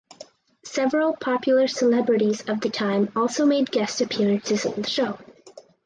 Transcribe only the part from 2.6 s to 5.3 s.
time also made guest appearances on the show.